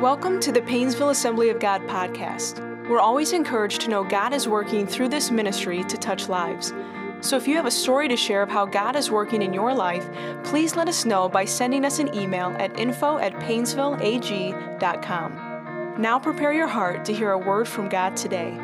[0.00, 2.58] Welcome to the Painesville Assembly of God podcast.
[2.88, 6.74] We're always encouraged to know God is working through this ministry to touch lives.
[7.20, 9.72] So if you have a story to share of how God is working in your
[9.72, 10.04] life,
[10.42, 15.94] please let us know by sending us an email at info at painesvilleag.com.
[15.96, 18.58] Now prepare your heart to hear a word from God today.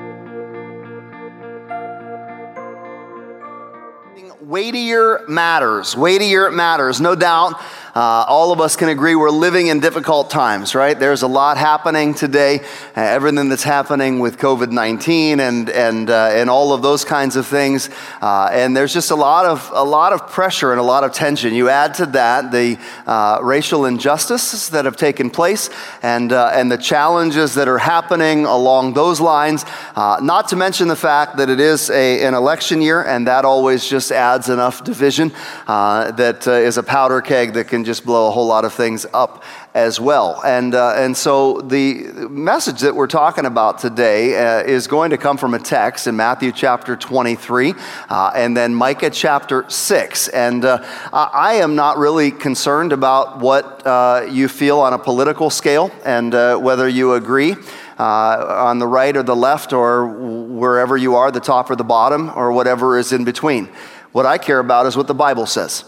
[4.41, 5.97] Weightier matters.
[5.97, 7.01] Weightier matters.
[7.01, 7.55] No doubt
[7.95, 10.99] uh, all of us can agree we're living in difficult times, right?
[10.99, 12.61] There's a lot happening today.
[12.97, 17.35] Uh, everything that's happening with COVID 19 and, and, uh, and all of those kinds
[17.35, 17.91] of things.
[18.23, 21.13] Uh, and there's just a lot, of, a lot of pressure and a lot of
[21.13, 21.53] tension.
[21.53, 25.69] You add to that the uh, racial injustices that have taken place
[26.03, 29.65] and, uh, and the challenges that are happening along those lines.
[29.97, 33.89] not to mention the fact that it is a, an election year, and that always
[33.89, 35.33] just adds enough division
[35.67, 39.07] that is a powder keg that can can just blow a whole lot of things
[39.15, 40.43] up as well.
[40.45, 45.17] And, uh, and so the message that we're talking about today uh, is going to
[45.17, 47.73] come from a text in Matthew chapter 23
[48.11, 50.29] uh, and then Micah chapter 6.
[50.29, 55.49] And uh, I am not really concerned about what uh, you feel on a political
[55.49, 57.57] scale and uh, whether you agree.
[57.99, 62.31] on the right or the left, or wherever you are, the top or the bottom,
[62.35, 63.69] or whatever is in between.
[64.13, 65.85] What I care about is what the Bible says.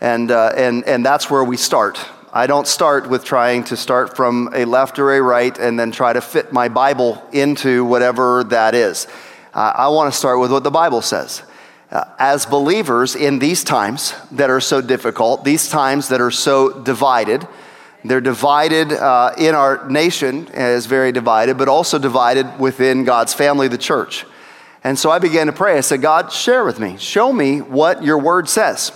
[0.00, 1.98] And, uh, and, and that's where we start.
[2.32, 5.90] I don't start with trying to start from a left or a right and then
[5.90, 9.08] try to fit my Bible into whatever that is.
[9.52, 11.42] Uh, I want to start with what the Bible says.
[11.90, 16.80] Uh, as believers in these times that are so difficult, these times that are so
[16.82, 17.46] divided,
[18.04, 23.66] they're divided uh, in our nation, is very divided, but also divided within God's family,
[23.66, 24.24] the church.
[24.84, 25.76] And so I began to pray.
[25.76, 26.96] I said, God, share with me.
[26.96, 28.92] Show me what your word says.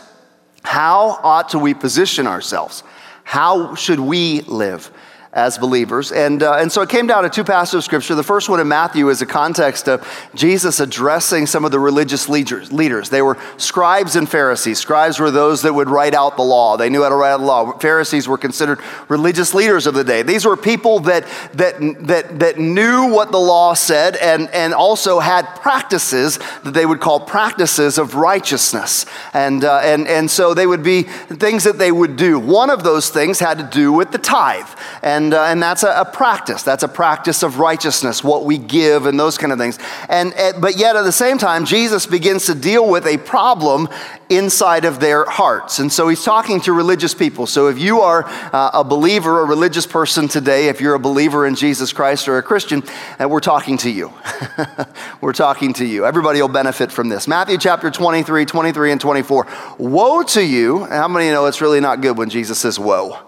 [0.64, 2.82] How ought to we position ourselves?
[3.22, 4.90] How should we live?
[5.34, 6.12] As believers.
[6.12, 8.14] And, uh, and so it came down to two passages of scripture.
[8.14, 12.28] The first one in Matthew is a context of Jesus addressing some of the religious
[12.28, 13.10] leaders.
[13.10, 14.78] They were scribes and Pharisees.
[14.78, 17.40] Scribes were those that would write out the law, they knew how to write out
[17.40, 17.76] the law.
[17.78, 18.78] Pharisees were considered
[19.08, 20.22] religious leaders of the day.
[20.22, 21.74] These were people that, that,
[22.06, 27.00] that, that knew what the law said and, and also had practices that they would
[27.00, 29.04] call practices of righteousness.
[29.32, 32.38] And, uh, and, and so they would be things that they would do.
[32.38, 34.68] One of those things had to do with the tithe.
[35.02, 36.62] And and, uh, and that's a, a, practice.
[36.62, 39.78] That's a practice of righteousness, what we give and those kind of things.
[40.10, 43.88] And, uh, but yet at the same time, Jesus begins to deal with a problem
[44.28, 45.78] inside of their hearts.
[45.78, 47.46] And so he's talking to religious people.
[47.46, 51.46] So if you are uh, a believer, a religious person today, if you're a believer
[51.46, 52.82] in Jesus Christ or a Christian,
[53.18, 54.12] uh, we're talking to you.
[55.22, 56.04] we're talking to you.
[56.04, 57.26] Everybody will benefit from this.
[57.26, 59.46] Matthew chapter 23, 23 and 24.
[59.78, 60.84] Woe to you.
[60.84, 63.18] How many know it's really not good when Jesus says woe?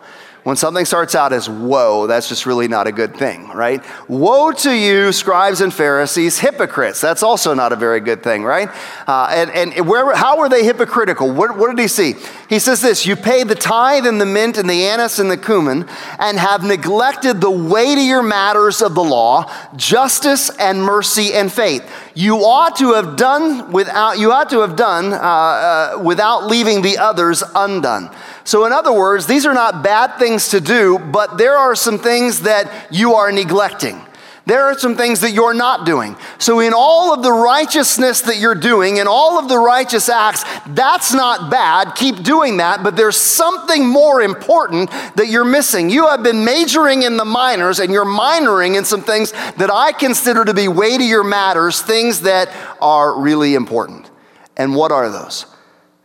[0.46, 3.84] When something starts out as woe, that's just really not a good thing, right?
[4.08, 7.00] Woe to you, scribes and Pharisees, hypocrites.
[7.00, 8.68] That's also not a very good thing, right?
[9.08, 11.32] Uh, and and where, how were they hypocritical?
[11.32, 12.14] What, what did he see?
[12.48, 15.36] He says this You pay the tithe and the mint and the anise and the
[15.36, 15.84] cumin
[16.20, 21.82] and have neglected the weightier matters of the law, justice and mercy and faith.
[22.16, 26.80] You ought to have done without, you ought to have done uh, uh, without leaving
[26.80, 28.10] the others undone.
[28.42, 31.98] So, in other words, these are not bad things to do, but there are some
[31.98, 34.00] things that you are neglecting.
[34.46, 36.16] There are some things that you're not doing.
[36.38, 40.44] So, in all of the righteousness that you're doing, in all of the righteous acts,
[40.68, 41.96] that's not bad.
[41.96, 45.90] Keep doing that, but there's something more important that you're missing.
[45.90, 49.90] You have been majoring in the minors and you're minoring in some things that I
[49.90, 52.48] consider to be weightier matters, things that
[52.80, 54.08] are really important.
[54.56, 55.46] And what are those?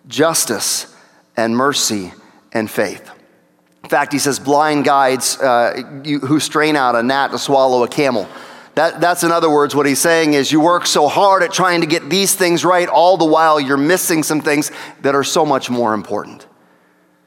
[0.08, 0.96] Justice
[1.38, 2.12] and mercy
[2.52, 3.12] and faith.
[3.92, 7.84] In fact, he says, blind guides uh, you, who strain out a gnat to swallow
[7.84, 8.26] a camel.
[8.76, 11.82] That, that's in other words, what he's saying is you work so hard at trying
[11.82, 15.46] to get these things right, all the while you're missing some things that are so
[15.46, 16.48] much more important.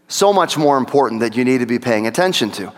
[0.08, 2.72] So much more important that you need to be paying attention to.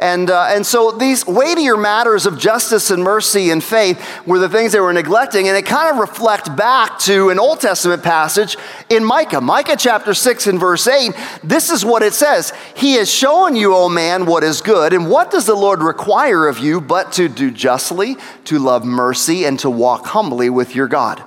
[0.00, 4.48] And, uh, and so these weightier matters of justice and mercy and faith were the
[4.48, 5.48] things they were neglecting.
[5.48, 8.56] And it kind of reflect back to an Old Testament passage
[8.88, 9.40] in Micah.
[9.40, 11.12] Micah chapter 6 and verse 8.
[11.42, 14.92] This is what it says He has shown you, O man, what is good.
[14.92, 19.44] And what does the Lord require of you but to do justly, to love mercy,
[19.46, 21.24] and to walk humbly with your God?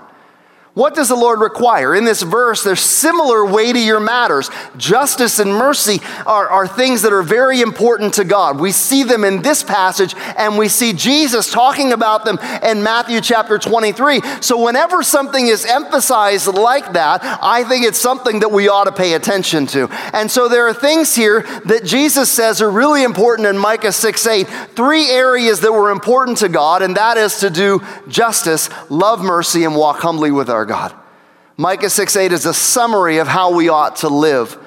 [0.74, 1.94] What does the Lord require?
[1.94, 4.50] In this verse, there's similar weightier matters.
[4.78, 8.58] Justice and mercy are, are things that are very important to God.
[8.58, 13.20] We see them in this passage, and we see Jesus talking about them in Matthew
[13.20, 14.22] chapter 23.
[14.40, 18.94] So, whenever something is emphasized like that, I think it's something that we ought to
[18.94, 19.90] pay attention to.
[20.14, 24.26] And so, there are things here that Jesus says are really important in Micah 6
[24.26, 24.48] 8.
[24.48, 29.66] Three areas that were important to God, and that is to do justice, love mercy,
[29.66, 30.94] and walk humbly with our our God.
[31.58, 34.60] Micah 6 8 is a summary of how we ought to live.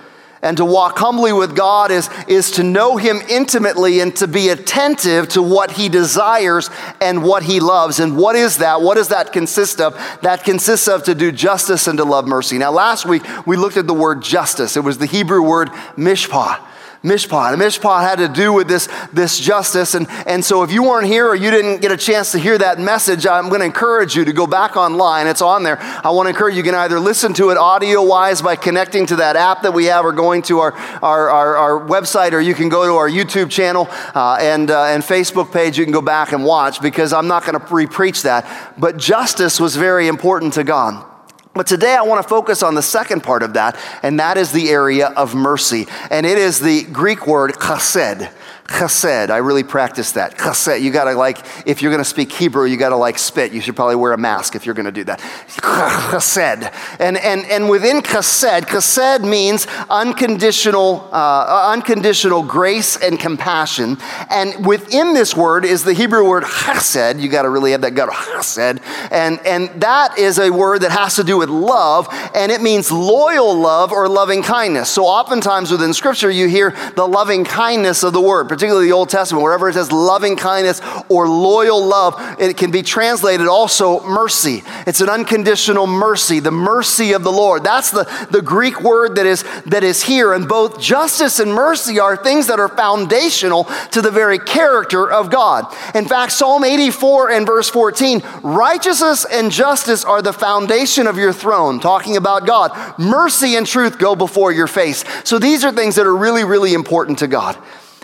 [0.43, 4.49] And to walk humbly with God is, is to know Him intimately and to be
[4.49, 6.69] attentive to what He desires
[7.01, 8.01] and what He loves.
[8.01, 8.83] And what is that?
[8.83, 9.95] What does that consist of?
[10.23, 12.59] That consists of to do justice and to love mercy.
[12.59, 16.61] Now, last week we looked at the word justice, it was the Hebrew word mishpah
[17.05, 17.53] mishpat.
[17.53, 19.95] And mishpat had to do with this, this justice.
[19.95, 22.57] And, and so if you weren't here or you didn't get a chance to hear
[22.59, 25.27] that message, I'm going to encourage you to go back online.
[25.27, 25.79] It's on there.
[25.81, 29.07] I want to encourage you, you can either listen to it audio wise by connecting
[29.07, 30.73] to that app that we have or going to our,
[31.03, 34.85] our, our, our website, or you can go to our YouTube channel uh, and, uh,
[34.85, 35.79] and Facebook page.
[35.79, 38.75] You can go back and watch because I'm not going to re preach that.
[38.79, 41.14] But justice was very important to God.
[41.55, 44.51] But today I want to focus on the second part of that, and that is
[44.51, 45.87] the area of mercy.
[46.11, 48.29] And it is the Greek word chesed
[48.65, 49.31] chesed.
[49.31, 50.37] I really practice that.
[50.37, 50.81] Chesed.
[50.81, 53.53] You gotta like, if you're gonna speak Hebrew, you gotta like spit.
[53.53, 55.21] You should probably wear a mask if you're gonna do that.
[55.21, 56.73] Chesed.
[56.99, 63.99] And, and, and within chesed, chesed means unconditional, uh, unconditional grace and compassion.
[64.31, 67.21] And within this word is the Hebrew word chesed.
[67.21, 68.81] You gotta really have that gut, chesed.
[69.11, 72.91] And, and that is a word that has to do with love, and it means
[72.91, 74.91] loyal love or loving kindness.
[74.91, 79.09] So oftentimes within scripture, you hear the loving kindness of the word particularly the Old
[79.09, 84.63] Testament, wherever it says loving kindness or loyal love, it can be translated also mercy.
[84.87, 87.65] It's an unconditional mercy, the mercy of the Lord.
[87.65, 90.33] That's the, the Greek word that is, that is here.
[90.33, 95.33] And both justice and mercy are things that are foundational to the very character of
[95.33, 95.67] God.
[95.93, 101.33] In fact, Psalm 84 and verse 14 righteousness and justice are the foundation of your
[101.33, 102.71] throne, talking about God.
[103.01, 105.05] Mercy and truth go before your face.
[105.25, 107.59] So these are things that are really, really important to God.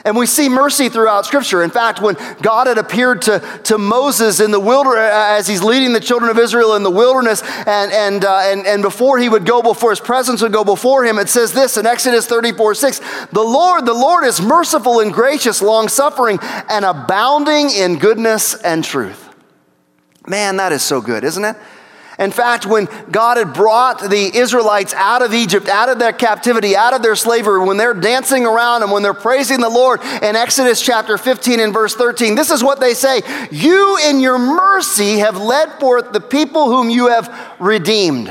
[0.05, 1.63] And we see mercy throughout Scripture.
[1.63, 5.93] In fact, when God had appeared to, to Moses in the wilderness, as he's leading
[5.93, 9.47] the children of Israel in the wilderness, and, and, uh, and, and before he would
[9.47, 13.01] go before his presence would go before him, it says this in Exodus 34 6
[13.33, 16.39] The Lord, the Lord is merciful and gracious, long suffering,
[16.69, 19.29] and abounding in goodness and truth.
[20.27, 21.57] Man, that is so good, isn't it?
[22.21, 26.77] In fact, when God had brought the Israelites out of Egypt, out of their captivity,
[26.77, 30.37] out of their slavery, when they're dancing around and when they're praising the Lord in
[30.37, 35.21] Exodus chapter 15 and verse 13, this is what they say You in your mercy
[35.21, 38.31] have led forth the people whom you have redeemed.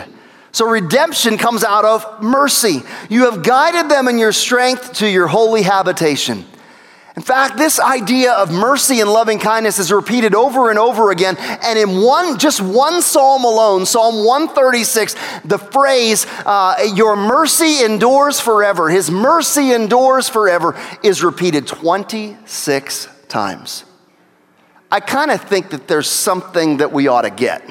[0.51, 2.83] So redemption comes out of mercy.
[3.09, 6.45] You have guided them in your strength to your holy habitation.
[7.15, 11.35] In fact, this idea of mercy and loving kindness is repeated over and over again.
[11.37, 18.39] And in one, just one psalm alone, Psalm 136, the phrase, uh, Your mercy endures
[18.39, 23.85] forever, His mercy endures forever, is repeated 26 times.
[24.91, 27.61] I kind of think that there's something that we ought to get.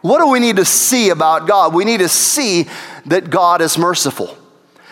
[0.00, 1.74] What do we need to see about God?
[1.74, 2.66] We need to see
[3.06, 4.36] that God is merciful.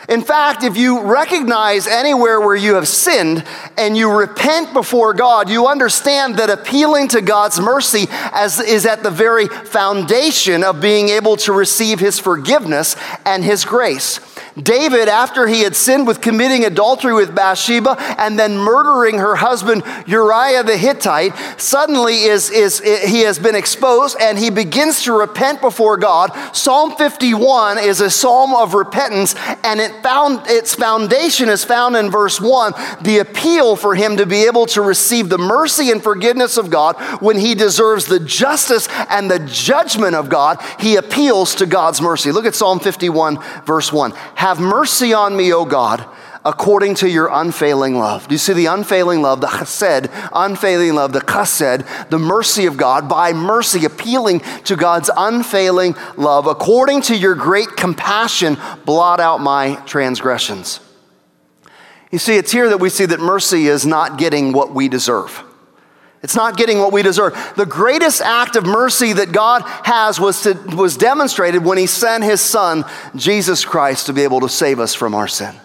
[0.09, 3.45] In fact, if you recognize anywhere where you have sinned
[3.77, 9.03] and you repent before God, you understand that appealing to God's mercy as, is at
[9.03, 14.21] the very foundation of being able to receive His forgiveness and His grace.
[14.63, 19.83] David, after he had sinned with committing adultery with Bathsheba and then murdering her husband
[20.07, 25.61] Uriah the Hittite, suddenly is, is, he has been exposed and he begins to repent
[25.61, 26.31] before God.
[26.55, 29.35] Psalm 51 is a psalm of repentance,
[29.65, 34.27] and it found, its foundation is found in verse 1 the appeal for him to
[34.27, 38.89] be able to receive the mercy and forgiveness of God when he deserves the justice
[39.11, 40.63] and the judgment of God.
[40.79, 42.31] He appeals to God's mercy.
[42.31, 44.13] Look at Psalm 51, verse 1.
[44.45, 46.05] Have mercy on me, O God,
[46.45, 48.29] according to your unfailing love.
[48.29, 52.77] Do you see the unfailing love, the chesed, unfailing love, the chesed, the mercy of
[52.77, 56.47] God, by mercy, appealing to God's unfailing love.
[56.47, 60.79] According to your great compassion, blot out my transgressions.
[62.11, 65.43] You see, it's here that we see that mercy is not getting what we deserve.
[66.25, 67.35] It's not getting what we deserve.
[67.55, 72.25] The greatest act of mercy that God has was, to, was demonstrated when He sent
[72.25, 75.55] His Son, Jesus Christ, to be able to save us from our sin.
[75.55, 75.61] In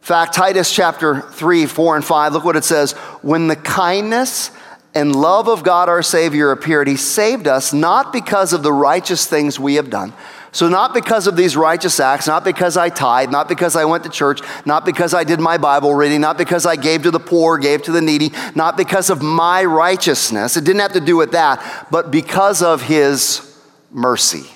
[0.00, 2.92] fact, Titus chapter 3, 4, and 5, look what it says.
[3.20, 4.50] When the kindness
[4.94, 9.26] and love of God our Savior appeared, He saved us not because of the righteous
[9.26, 10.14] things we have done.
[10.50, 14.04] So, not because of these righteous acts, not because I tithe, not because I went
[14.04, 17.20] to church, not because I did my Bible reading, not because I gave to the
[17.20, 20.56] poor, gave to the needy, not because of my righteousness.
[20.56, 24.50] It didn't have to do with that, but because of His mercy.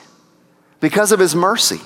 [0.81, 1.81] Because of His mercy.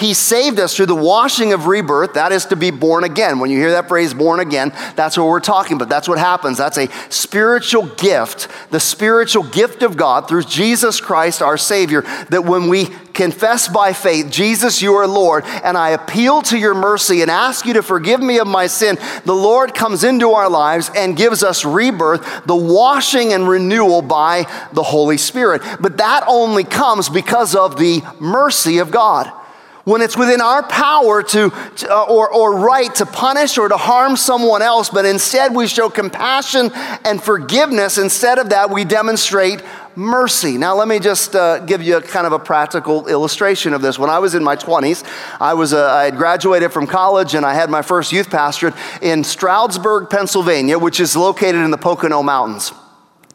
[0.00, 2.14] He saved us through the washing of rebirth.
[2.14, 3.38] That is to be born again.
[3.38, 5.90] When you hear that phrase, born again, that's what we're talking about.
[5.90, 6.56] That's what happens.
[6.56, 12.46] That's a spiritual gift, the spiritual gift of God through Jesus Christ, our Savior, that
[12.46, 17.20] when we confess by faith, Jesus, you are Lord, and I appeal to your mercy
[17.20, 20.90] and ask you to forgive me of my sin, the Lord comes into our lives
[20.96, 25.60] and gives us rebirth, the washing and renewal by the Holy Spirit.
[25.78, 29.30] But that only comes because of the mercy of God
[29.84, 33.76] when it's within our power to, to uh, or, or right to punish or to
[33.76, 36.70] harm someone else, but instead we show compassion
[37.04, 37.98] and forgiveness.
[37.98, 39.62] Instead of that, we demonstrate
[39.96, 40.56] mercy.
[40.56, 43.98] Now, let me just uh, give you a kind of a practical illustration of this.
[43.98, 45.04] When I was in my 20s,
[45.40, 48.74] I, was, uh, I had graduated from college and I had my first youth pastorate
[49.02, 52.72] in Stroudsburg, Pennsylvania, which is located in the Pocono Mountains.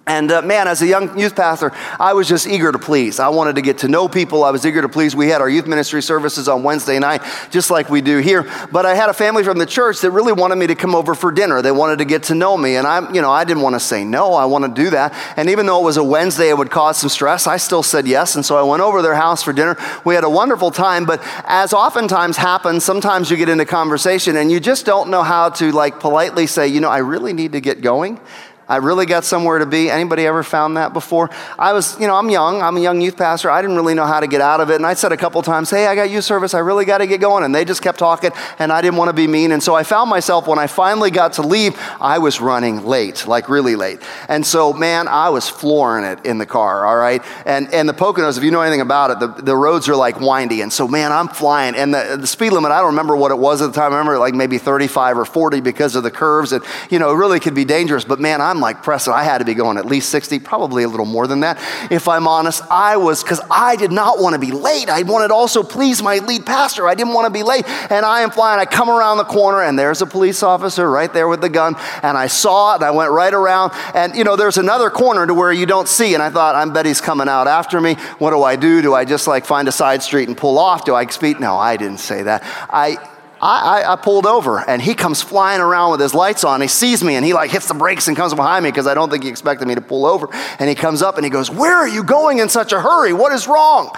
[0.08, 3.20] And uh, man, as a young youth pastor, I was just eager to please.
[3.20, 4.44] I wanted to get to know people.
[4.44, 5.16] I was eager to please.
[5.16, 8.48] We had our youth ministry services on Wednesday night, just like we do here.
[8.72, 11.16] But I had a family from the church that really wanted me to come over
[11.16, 11.64] for dinner.
[11.64, 12.76] They wanted to get to know me.
[12.76, 14.34] And I, you know, I didn't want to say no.
[14.34, 15.12] I want to do that.
[15.38, 17.48] And even though it was a Wednesday, it would cause some stress.
[17.48, 18.36] I still said yes.
[18.36, 19.76] And so I went over to their house for dinner.
[20.04, 21.06] We had a wonderful time.
[21.06, 25.50] But as oftentimes happens, sometimes you get into conversation and you just don't know how
[25.50, 28.20] to like politely say, you know, I really need to get going.
[28.68, 29.90] I really got somewhere to be.
[29.90, 31.30] Anybody ever found that before?
[31.60, 32.62] I was, you know, I'm young.
[32.62, 33.50] I'm a young youth pastor.
[33.50, 34.76] I didn't really know how to get out of it.
[34.76, 36.54] And I said a couple times, hey, I got youth service.
[36.54, 37.44] I really got to get going.
[37.44, 39.52] And they just kept talking, and I didn't want to be mean.
[39.52, 43.28] And so I found myself, when I finally got to leave, I was running late,
[43.28, 44.00] like really late.
[44.30, 47.24] And so, man, I was flooring it in the car, all right?
[47.46, 50.20] And, and the Poconos, if you know anything about it, the, the roads are like
[50.20, 50.62] windy.
[50.62, 51.76] And so, man, I'm flying.
[51.76, 53.94] And the, the speed limit, I don't remember what it was at the time.
[53.94, 56.52] I remember like maybe 35 or 40 because of the curves.
[56.52, 58.04] And, you know, it really could be dangerous.
[58.04, 59.14] But, man, I'm like pressing.
[59.14, 61.58] I had to be going at least 60, probably a little more than that.
[61.92, 64.90] If I'm honest, I was, because I did not want to be late.
[64.90, 66.88] I wanted also please my lead pastor.
[66.88, 67.68] I didn't want to be late.
[67.92, 68.60] And I am flying.
[68.60, 71.76] I come around the corner, and there's a police officer right there with the gun.
[72.04, 73.72] And I saw it, and I went right around.
[73.94, 76.14] And, you know, there's another corner to where you don't see.
[76.14, 77.96] And I thought, I bet he's coming out after me.
[78.20, 78.82] What do I do?
[78.82, 80.86] Do I just like find a side street and pull off?
[80.86, 81.40] Do I speed?
[81.40, 82.44] No, I didn't say that.
[82.70, 82.98] I,
[83.46, 86.62] I, I, I, pulled over and he comes flying around with his lights on.
[86.62, 88.96] He sees me and he like hits the brakes and comes behind me because I
[88.96, 90.30] don't think he expected me to pull over.
[90.58, 93.14] And he comes up and he goes, Where are you going in such a hurry?
[93.14, 93.96] What is wrong?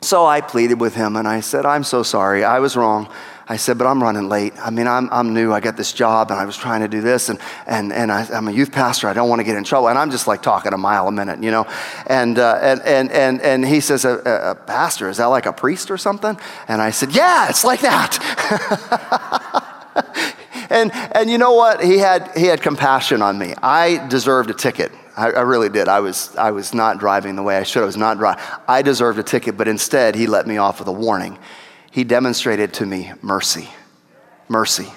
[0.00, 2.42] So I pleaded with him and I said, I'm so sorry.
[2.42, 3.08] I was wrong.
[3.52, 4.54] I said, but I'm running late.
[4.58, 5.52] I mean, I'm, I'm new.
[5.52, 8.26] I got this job and I was trying to do this and, and, and I,
[8.34, 9.08] am a youth pastor.
[9.08, 9.90] I don't want to get in trouble.
[9.90, 11.66] And I'm just like talking a mile a minute, you know?
[12.06, 15.52] And, uh, and, and, and, and he says, a, a, pastor, is that like a
[15.52, 16.34] priest or something?
[16.66, 18.16] And I said, yeah, it's like that.
[20.70, 21.84] and, and you know what?
[21.84, 23.52] He had, he had compassion on me.
[23.62, 24.92] I deserved a ticket.
[25.14, 25.88] I, I, really did.
[25.88, 27.82] I was, I was not driving the way I should.
[27.82, 28.42] I was not driving.
[28.66, 31.38] I deserved a ticket, but instead, he let me off with a warning
[31.92, 33.68] he demonstrated to me mercy.
[34.48, 34.88] Mercy.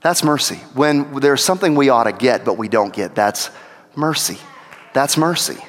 [0.00, 0.56] That's mercy.
[0.74, 3.50] When there's something we ought to get, but we don't get, that's
[3.94, 4.38] mercy.
[4.94, 5.62] That's mercy.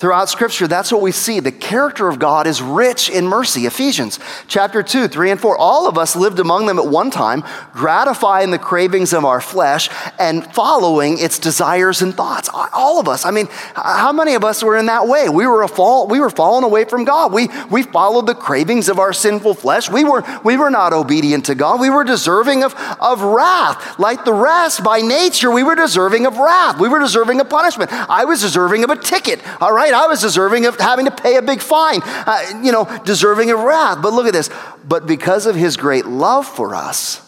[0.00, 1.40] Throughout Scripture, that's what we see.
[1.40, 3.66] The character of God is rich in mercy.
[3.66, 5.58] Ephesians chapter 2, 3, and 4.
[5.58, 9.90] All of us lived among them at one time, gratifying the cravings of our flesh
[10.18, 12.48] and following its desires and thoughts.
[12.72, 13.26] All of us.
[13.26, 15.28] I mean, how many of us were in that way?
[15.28, 17.34] We were, a fall, we were fallen away from God.
[17.34, 19.90] We, we followed the cravings of our sinful flesh.
[19.90, 21.78] We were, we were not obedient to God.
[21.78, 23.98] We were deserving of, of wrath.
[23.98, 26.80] Like the rest, by nature, we were deserving of wrath.
[26.80, 27.92] We were deserving of punishment.
[27.92, 29.89] I was deserving of a ticket, all right?
[29.92, 30.04] Right?
[30.04, 33.60] I was deserving of having to pay a big fine, uh, you know, deserving of
[33.60, 34.02] wrath.
[34.02, 34.50] But look at this.
[34.84, 37.26] But because of his great love for us,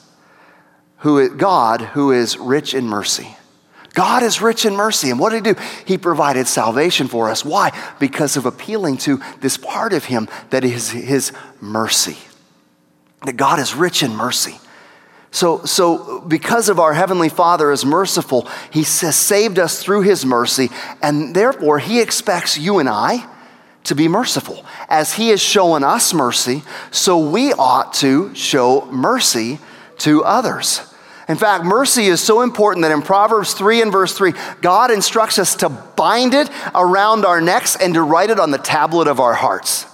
[0.99, 3.37] who God, who is rich in mercy,
[3.95, 5.11] God is rich in mercy.
[5.11, 5.61] And what did He do?
[5.85, 7.45] He provided salvation for us.
[7.45, 7.78] Why?
[7.99, 12.16] Because of appealing to this part of Him that is His mercy.
[13.25, 14.59] That God is rich in mercy.
[15.32, 20.24] So, so because of our Heavenly Father is merciful, He has saved us through His
[20.26, 20.68] mercy,
[21.02, 23.26] and therefore He expects you and I
[23.84, 24.64] to be merciful.
[24.90, 29.58] As He has shown us mercy, so we ought to show mercy
[29.98, 30.82] to others.
[31.28, 35.38] In fact, mercy is so important that in Proverbs 3 and verse 3, God instructs
[35.38, 39.18] us to bind it around our necks and to write it on the tablet of
[39.18, 39.86] our hearts.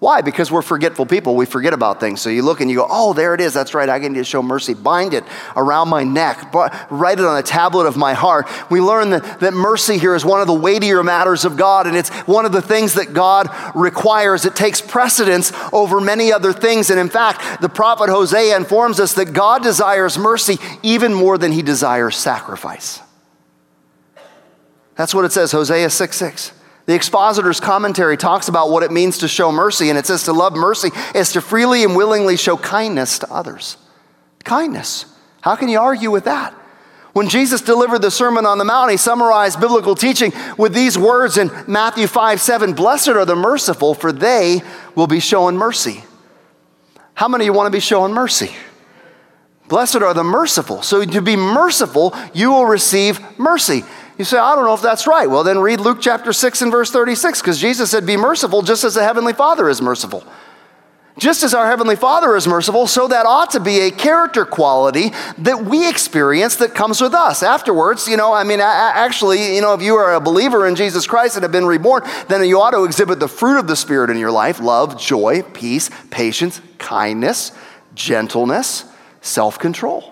[0.00, 0.22] Why?
[0.22, 1.36] Because we're forgetful people.
[1.36, 2.22] We forget about things.
[2.22, 3.52] So you look and you go, oh, there it is.
[3.52, 3.86] That's right.
[3.86, 4.72] I can to show mercy.
[4.72, 6.54] Bind it around my neck.
[6.90, 8.48] Write it on a tablet of my heart.
[8.70, 11.94] We learn that, that mercy here is one of the weightier matters of God, and
[11.94, 14.46] it's one of the things that God requires.
[14.46, 16.88] It takes precedence over many other things.
[16.88, 21.52] And in fact, the prophet Hosea informs us that God desires mercy even more than
[21.52, 23.00] he desires sacrifice.
[24.96, 26.52] That's what it says, Hosea 6 6.
[26.90, 30.32] The expositor's commentary talks about what it means to show mercy, and it says to
[30.32, 33.76] love mercy is to freely and willingly show kindness to others.
[34.42, 35.06] Kindness.
[35.40, 36.52] How can you argue with that?
[37.12, 41.38] When Jesus delivered the Sermon on the Mount, he summarized biblical teaching with these words
[41.38, 44.60] in Matthew 5 7 Blessed are the merciful, for they
[44.96, 46.02] will be shown mercy.
[47.14, 48.50] How many of you want to be shown mercy?
[49.68, 50.82] Blessed are the merciful.
[50.82, 53.84] So to be merciful, you will receive mercy.
[54.20, 55.30] You say, I don't know if that's right.
[55.30, 58.84] Well, then read Luke chapter 6 and verse 36, because Jesus said, Be merciful just
[58.84, 60.22] as the Heavenly Father is merciful.
[61.18, 65.12] Just as our Heavenly Father is merciful, so that ought to be a character quality
[65.38, 67.42] that we experience that comes with us.
[67.42, 71.06] Afterwards, you know, I mean, actually, you know, if you are a believer in Jesus
[71.06, 74.10] Christ and have been reborn, then you ought to exhibit the fruit of the Spirit
[74.10, 77.52] in your life love, joy, peace, patience, kindness,
[77.94, 78.84] gentleness,
[79.22, 80.09] self control.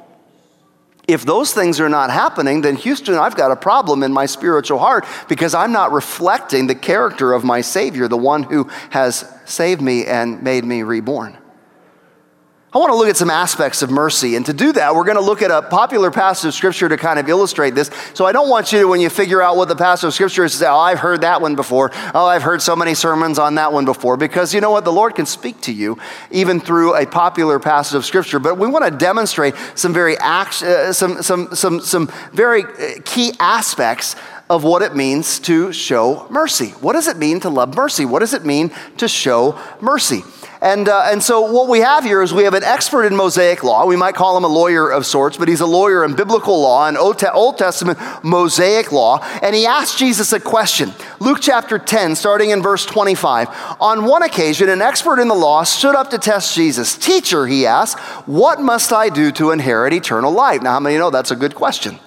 [1.09, 4.79] If those things are not happening, then Houston, I've got a problem in my spiritual
[4.79, 9.81] heart because I'm not reflecting the character of my Savior, the one who has saved
[9.81, 11.39] me and made me reborn.
[12.79, 14.37] I want to look at some aspects of mercy.
[14.37, 16.97] And to do that, we're going to look at a popular passage of scripture to
[16.97, 17.91] kind of illustrate this.
[18.15, 20.45] So I don't want you to, when you figure out what the passage of scripture
[20.45, 21.91] is, say, oh, I've heard that one before.
[22.15, 24.17] Oh, I've heard so many sermons on that one before.
[24.17, 24.85] Because you know what?
[24.85, 25.99] The Lord can speak to you
[26.31, 28.39] even through a popular passage of scripture.
[28.39, 33.01] But we want to demonstrate some very, act, uh, some, some, some, some very uh,
[33.05, 34.15] key aspects
[34.49, 36.69] of what it means to show mercy.
[36.81, 38.05] What does it mean to love mercy?
[38.05, 40.23] What does it mean to show mercy?
[40.61, 43.63] And, uh, and so, what we have here is we have an expert in Mosaic
[43.63, 43.87] law.
[43.87, 46.89] We might call him a lawyer of sorts, but he's a lawyer in biblical law
[46.89, 49.21] and Old Testament Mosaic law.
[49.41, 50.93] And he asked Jesus a question.
[51.21, 53.49] Luke chapter 10, starting in verse 25.
[53.81, 56.99] On one occasion, an expert in the law stood up to test Jesus.
[56.99, 60.63] Teacher, he asked, what must I do to inherit eternal life?
[60.63, 62.01] Now, how many know that's a good question?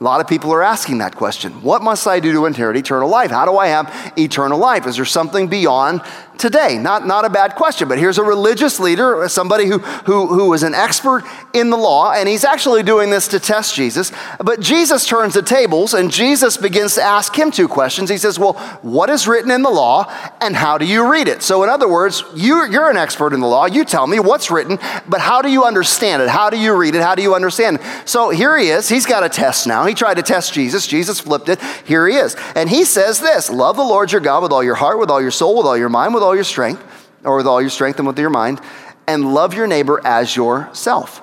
[0.00, 1.62] A lot of people are asking that question.
[1.62, 3.30] What must I do to inherit eternal life?
[3.30, 4.84] How do I have eternal life?
[4.88, 6.02] Is there something beyond
[6.38, 6.78] today?
[6.78, 10.62] Not, not a bad question, but here's a religious leader, somebody who, who, who is
[10.62, 14.12] an expert in the law, and he's actually doing this to test Jesus.
[14.38, 18.10] But Jesus turns the tables, and Jesus begins to ask him two questions.
[18.10, 21.42] He says, Well, what is written in the law, and how do you read it?
[21.42, 23.66] So, in other words, you, you're an expert in the law.
[23.66, 26.28] You tell me what's written, but how do you understand it?
[26.28, 27.02] How do you read it?
[27.02, 28.08] How do you understand it?
[28.08, 28.88] So, here he is.
[28.88, 29.84] He's got a test now.
[29.84, 30.86] He tried to test Jesus.
[30.86, 31.60] Jesus flipped it.
[31.84, 32.36] Here he is.
[32.54, 35.20] And he says this Love the Lord your God with all your heart, with all
[35.20, 36.82] your soul, with all your mind, with all your strength,
[37.24, 38.60] or with all your strength and with your mind,
[39.06, 41.20] and love your neighbor as yourself.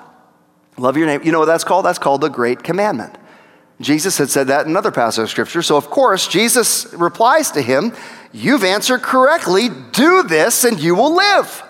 [0.76, 1.24] Love your neighbor.
[1.24, 1.84] You know what that's called?
[1.84, 3.16] That's called the Great Commandment.
[3.80, 5.62] Jesus had said that in another passage of Scripture.
[5.62, 7.94] So, of course, Jesus replies to him,
[8.32, 9.68] You've answered correctly.
[9.92, 11.62] Do this and you will live.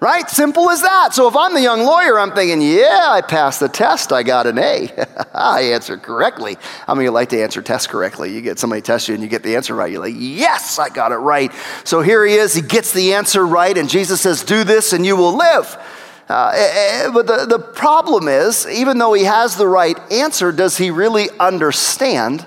[0.00, 0.30] Right?
[0.30, 1.12] Simple as that.
[1.12, 4.14] So if I'm the young lawyer, I'm thinking, yeah, I passed the test.
[4.14, 4.90] I got an A.
[5.34, 6.56] I answered correctly.
[6.86, 8.32] How many like to answer tests correctly?
[8.34, 9.92] You get somebody test you and you get the answer right.
[9.92, 11.52] You're like, yes, I got it right.
[11.84, 12.54] So here he is.
[12.54, 13.76] He gets the answer right.
[13.76, 15.76] And Jesus says, do this and you will live.
[16.30, 20.50] Uh, eh, eh, but the, the problem is, even though he has the right answer,
[20.50, 22.46] does he really understand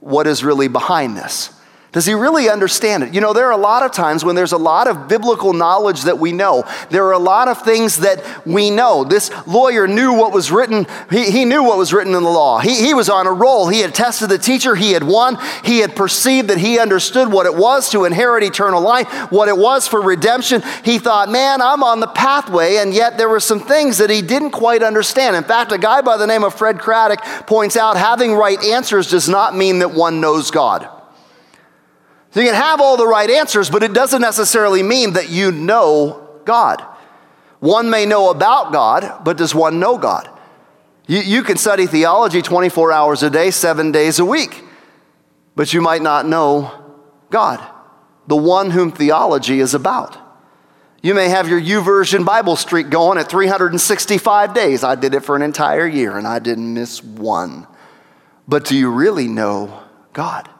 [0.00, 1.50] what is really behind this?
[1.96, 3.14] Does he really understand it?
[3.14, 6.02] You know, there are a lot of times when there's a lot of biblical knowledge
[6.02, 6.62] that we know.
[6.90, 9.02] There are a lot of things that we know.
[9.02, 12.58] This lawyer knew what was written, he, he knew what was written in the law.
[12.58, 13.68] He, he was on a roll.
[13.68, 15.38] He had tested the teacher, he had won.
[15.64, 19.56] He had perceived that he understood what it was to inherit eternal life, what it
[19.56, 20.60] was for redemption.
[20.84, 24.20] He thought, man, I'm on the pathway, and yet there were some things that he
[24.20, 25.34] didn't quite understand.
[25.34, 29.08] In fact, a guy by the name of Fred Craddock points out having right answers
[29.08, 30.90] does not mean that one knows God.
[32.36, 35.50] So you can have all the right answers, but it doesn't necessarily mean that you
[35.50, 36.82] know God.
[37.60, 40.28] One may know about God, but does one know God?
[41.06, 44.62] You, you can study theology 24 hours a day, seven days a week,
[45.54, 46.70] but you might not know
[47.30, 47.66] God,
[48.26, 50.18] the one whom theology is about.
[51.02, 54.84] You may have your YouVersion Bible streak going at 365 days.
[54.84, 57.66] I did it for an entire year and I didn't miss one.
[58.46, 60.50] But do you really know God?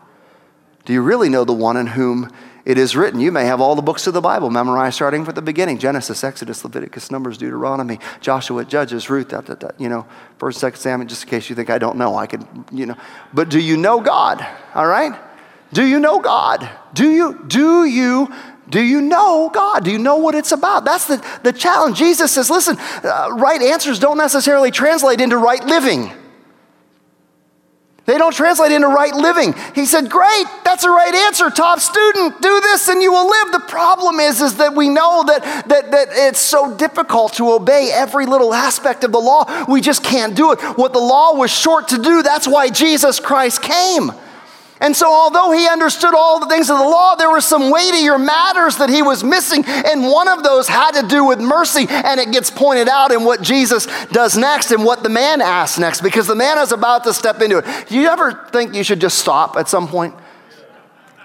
[0.87, 2.33] Do you really know the one in whom
[2.65, 3.19] it is written?
[3.21, 6.23] You may have all the books of the Bible memorized starting from the beginning Genesis,
[6.23, 10.07] Exodus, Leviticus, Numbers, Deuteronomy, Joshua, Judges, Ruth, da, da, da, you know,
[10.39, 12.17] 1st, 2nd Samuel, just in case you think I don't know.
[12.17, 12.95] I can, you know.
[13.35, 14.47] But do you know God?
[14.77, 15.13] All right?
[15.73, 16.71] Do you know God?
[16.95, 18.33] Do you, do you
[18.69, 19.85] Do you know God?
[19.85, 20.85] Do you know what it's about?
[20.85, 21.99] That's the, the challenge.
[21.99, 26.13] Jesus says, listen, uh, right answers don't necessarily translate into right living.
[28.07, 29.55] They don't translate into right living.
[29.75, 31.51] He said, Great, that's a right answer.
[31.51, 33.53] Top student, do this and you will live.
[33.53, 37.91] The problem is, is that we know that, that, that it's so difficult to obey
[37.93, 39.65] every little aspect of the law.
[39.67, 40.61] We just can't do it.
[40.79, 44.13] What the law was short to do, that's why Jesus Christ came.
[44.79, 48.19] And so, although he understood all the things of the law, there were some weightier
[48.19, 49.65] matters that he was missing.
[49.67, 51.87] And one of those had to do with mercy.
[51.89, 55.79] And it gets pointed out in what Jesus does next and what the man asks
[55.79, 57.65] next, because the man is about to step into it.
[57.89, 60.15] Do you ever think you should just stop at some point?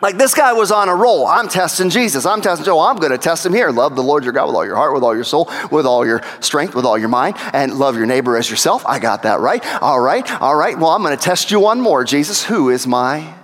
[0.02, 1.28] Like this guy was on a roll.
[1.28, 2.26] I'm testing Jesus.
[2.26, 2.80] I'm testing Joe.
[2.80, 3.70] I'm going to test him here.
[3.70, 6.06] Love the Lord your God with all your heart, with all your soul, with all
[6.06, 8.84] your strength, with all your mind, and love your neighbor as yourself.
[8.88, 9.64] I got that right.
[9.82, 10.42] All right.
[10.42, 10.76] All right.
[10.78, 12.44] Well, I'm going to test you one more, Jesus.
[12.46, 13.36] Who is my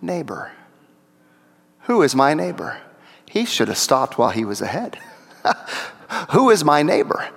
[0.00, 0.52] neighbor.
[1.82, 2.80] Who is my neighbor?
[3.28, 4.98] He should have stopped while he was ahead.
[6.30, 7.28] Who is my neighbor?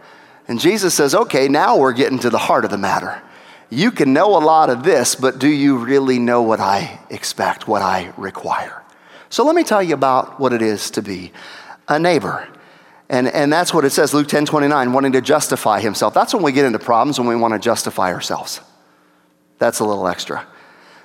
[0.48, 3.22] And Jesus says, okay, now we're getting to the heart of the matter.
[3.70, 7.68] You can know a lot of this, but do you really know what I expect,
[7.68, 8.84] what I require?
[9.30, 11.32] So let me tell you about what it is to be
[11.88, 12.48] a neighbor.
[13.10, 16.14] And, and that's what it says, Luke 10 29, wanting to justify himself.
[16.14, 18.62] That's when we get into problems, when we want to justify ourselves.
[19.60, 20.48] That's a little extra.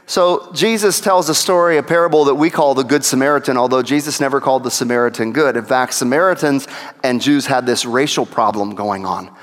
[0.07, 4.21] So Jesus tells a story, a parable that we call the Good Samaritan, although Jesus
[4.21, 5.57] never called the Samaritan good.
[5.57, 6.69] In fact, Samaritans
[7.03, 9.35] and Jews had this racial problem going on.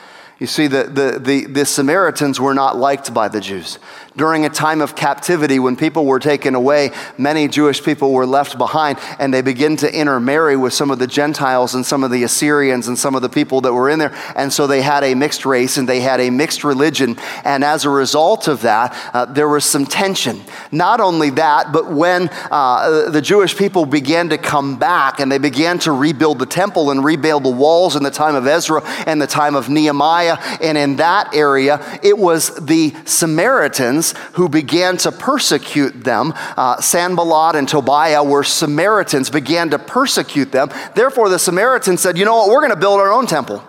[0.41, 3.77] You see, the, the, the, the, Samaritans were not liked by the Jews.
[4.17, 8.58] During a time of captivity, when people were taken away, many Jewish people were left
[8.58, 12.23] behind, and they begin to intermarry with some of the Gentiles and some of the
[12.23, 14.17] Assyrians and some of the people that were in there.
[14.36, 17.17] And so they had a mixed race and they had a mixed religion.
[17.45, 20.41] And as a result of that, uh, there was some tension.
[20.71, 25.38] Not only that, but when uh, the Jewish people began to come back and they
[25.38, 29.21] began to rebuild the temple and rebuild the walls in the time of Ezra and
[29.21, 30.31] the time of Nehemiah
[30.62, 36.34] and in that area, it was the Samaritans who began to persecute them.
[36.36, 40.70] Uh, Sanballat and Tobiah were Samaritans, began to persecute them.
[40.96, 42.50] Therefore, the Samaritans said, You know what?
[42.50, 43.63] We're going to build our own temple.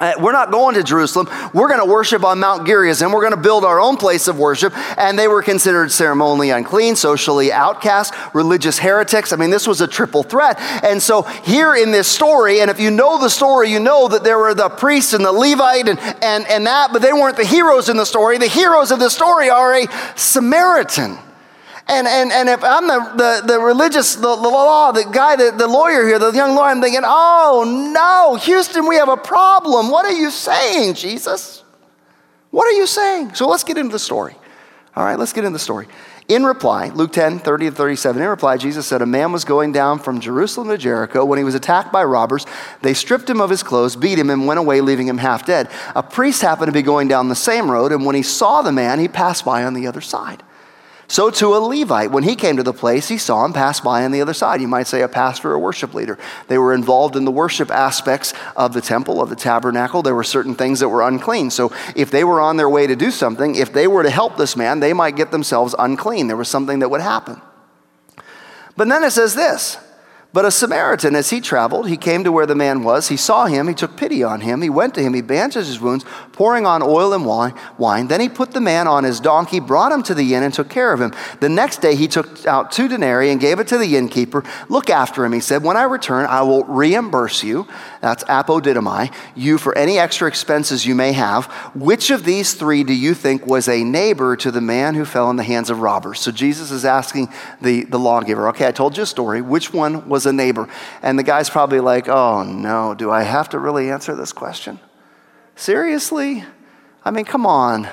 [0.00, 1.28] Uh, we're not going to Jerusalem.
[1.52, 3.10] We're going to worship on Mount Gerizim.
[3.10, 4.72] We're going to build our own place of worship.
[4.96, 9.32] And they were considered ceremonially unclean, socially outcast, religious heretics.
[9.32, 10.60] I mean, this was a triple threat.
[10.84, 14.22] And so, here in this story, and if you know the story, you know that
[14.22, 17.44] there were the priest and the Levite and, and, and that, but they weren't the
[17.44, 18.38] heroes in the story.
[18.38, 21.18] The heroes of the story are a Samaritan.
[21.88, 25.52] And, and, and if I'm the, the, the religious, the, the law, the guy, the,
[25.56, 29.90] the lawyer here, the young lawyer, I'm thinking, oh no, Houston, we have a problem.
[29.90, 31.64] What are you saying, Jesus?
[32.50, 33.34] What are you saying?
[33.34, 34.36] So let's get into the story.
[34.94, 35.86] All right, let's get into the story.
[36.28, 39.72] In reply, Luke 10, 30 to 37, in reply, Jesus said, A man was going
[39.72, 41.24] down from Jerusalem to Jericho.
[41.24, 42.44] When he was attacked by robbers,
[42.82, 45.70] they stripped him of his clothes, beat him, and went away, leaving him half dead.
[45.94, 48.72] A priest happened to be going down the same road, and when he saw the
[48.72, 50.42] man, he passed by on the other side.
[51.10, 54.04] So to a Levite, when he came to the place, he saw him pass by
[54.04, 54.60] on the other side.
[54.60, 56.18] You might say a pastor or worship leader.
[56.48, 60.02] They were involved in the worship aspects of the temple, of the tabernacle.
[60.02, 61.48] There were certain things that were unclean.
[61.48, 64.36] So if they were on their way to do something, if they were to help
[64.36, 66.26] this man, they might get themselves unclean.
[66.26, 67.40] There was something that would happen.
[68.76, 69.78] But then it says this
[70.30, 73.08] but a Samaritan, as he traveled, he came to where the man was.
[73.08, 73.66] He saw him.
[73.66, 74.60] He took pity on him.
[74.60, 75.14] He went to him.
[75.14, 78.08] He bandaged his wounds, pouring on oil and wine.
[78.08, 80.68] Then he put the man on his donkey, brought him to the inn, and took
[80.68, 81.14] care of him.
[81.40, 84.44] The next day he took out two denarii and gave it to the innkeeper.
[84.68, 85.62] Look after him, he said.
[85.62, 87.66] When I return, I will reimburse you.
[88.02, 91.46] That's apodidomai, you for any extra expenses you may have.
[91.74, 95.30] Which of these three do you think was a neighbor to the man who fell
[95.30, 96.20] in the hands of robbers?
[96.20, 97.32] So Jesus is asking
[97.62, 99.40] the, the lawgiver, okay, I told you a story.
[99.40, 100.68] Which one was was a neighbor.
[101.00, 104.80] And the guy's probably like, oh no, do I have to really answer this question?
[105.54, 106.42] Seriously?
[107.04, 107.88] I mean, come on.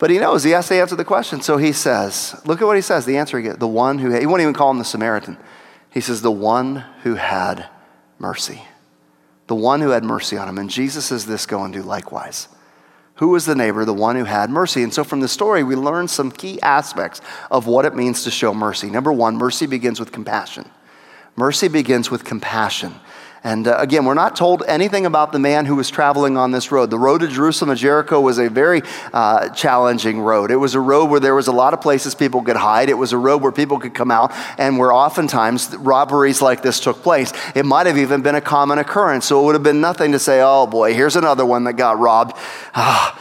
[0.00, 1.40] But he knows he has to answer the question.
[1.40, 3.58] So he says, look at what he says, the answer he gets.
[3.58, 5.38] The one who, he won't even call him the Samaritan.
[5.90, 7.68] He says, the one who had
[8.18, 8.62] mercy.
[9.46, 10.58] The one who had mercy on him.
[10.58, 12.48] And Jesus says this, go and do likewise.
[13.16, 13.84] Who was the neighbor?
[13.84, 14.82] The one who had mercy.
[14.82, 18.30] And so from the story, we learn some key aspects of what it means to
[18.30, 18.90] show mercy.
[18.90, 20.68] Number one, mercy begins with compassion.
[21.36, 22.94] Mercy begins with compassion.
[23.44, 26.72] And uh, again, we're not told anything about the man who was traveling on this
[26.72, 26.88] road.
[26.88, 28.80] The road to Jerusalem and Jericho was a very
[29.12, 30.50] uh, challenging road.
[30.50, 32.88] It was a road where there was a lot of places people could hide.
[32.88, 36.80] It was a road where people could come out and where oftentimes robberies like this
[36.80, 37.34] took place.
[37.54, 39.26] It might have even been a common occurrence.
[39.26, 41.98] So it would have been nothing to say, oh boy, here's another one that got
[41.98, 42.32] robbed.
[42.74, 43.20] Ah,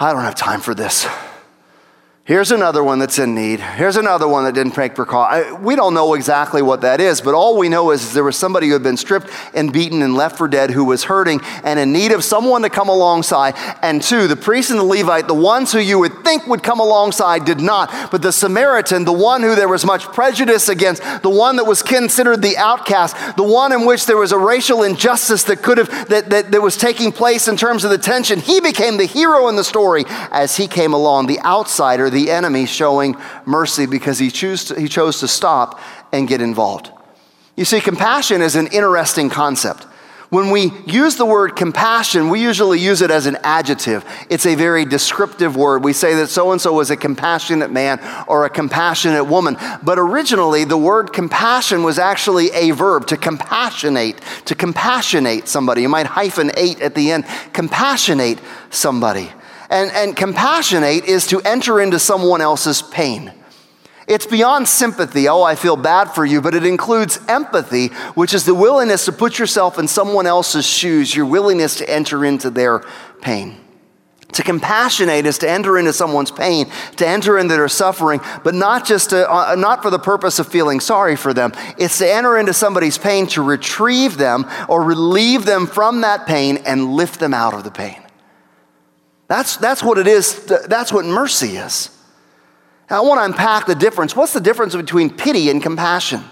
[0.00, 1.06] I don't have time for this.
[2.28, 3.58] Here's another one that's in need.
[3.58, 5.62] Here's another one that didn't take precaution.
[5.62, 8.66] We don't know exactly what that is, but all we know is there was somebody
[8.66, 11.90] who had been stripped and beaten and left for dead who was hurting and in
[11.90, 13.54] need of someone to come alongside.
[13.80, 16.80] And two, the priest and the Levite, the ones who you would think would come
[16.80, 18.10] alongside, did not.
[18.10, 21.82] But the Samaritan, the one who there was much prejudice against, the one that was
[21.82, 26.08] considered the outcast, the one in which there was a racial injustice that could have
[26.10, 29.48] that, that, that was taking place in terms of the tension, he became the hero
[29.48, 34.30] in the story as he came along, the outsider, the enemy showing mercy because he,
[34.30, 35.80] choose to, he chose to stop
[36.12, 36.90] and get involved.
[37.56, 39.86] You see, compassion is an interesting concept.
[40.30, 44.04] When we use the word compassion, we usually use it as an adjective.
[44.28, 45.82] It's a very descriptive word.
[45.82, 49.56] We say that so and so was a compassionate man or a compassionate woman.
[49.82, 55.80] But originally, the word compassion was actually a verb to compassionate, to compassionate somebody.
[55.80, 59.32] You might hyphen eight at the end, compassionate somebody.
[59.70, 63.32] And, and compassionate is to enter into someone else's pain.
[64.06, 68.46] It's beyond sympathy, oh, I feel bad for you, but it includes empathy, which is
[68.46, 72.82] the willingness to put yourself in someone else's shoes, your willingness to enter into their
[73.20, 73.60] pain.
[74.32, 78.86] To compassionate is to enter into someone's pain, to enter into their suffering, but not
[78.86, 81.52] just to, uh, not for the purpose of feeling sorry for them.
[81.78, 86.58] It's to enter into somebody's pain to retrieve them or relieve them from that pain
[86.64, 88.02] and lift them out of the pain.
[89.28, 90.46] That's, that's what it is.
[90.46, 91.90] That's what mercy is.
[92.90, 94.16] Now, I want to unpack the difference.
[94.16, 96.24] What's the difference between pity and compassion?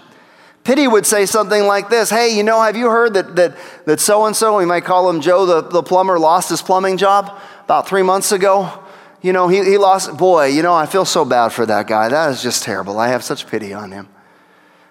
[0.63, 3.55] Pity would say something like this Hey, you know, have you heard that, that,
[3.85, 7.87] that so-and-so, we might call him Joe the, the plumber, lost his plumbing job about
[7.87, 8.83] three months ago?
[9.21, 12.09] You know, he, he lost, boy, you know, I feel so bad for that guy.
[12.09, 12.99] That is just terrible.
[12.99, 14.09] I have such pity on him.